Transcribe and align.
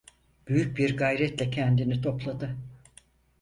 Büyük 0.47 0.77
bir 0.77 0.97
gayretle 0.97 1.49
kendini 1.49 2.01
topladı: 2.01 2.55